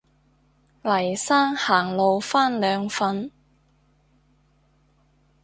[0.81, 3.29] 黎生行路返兩份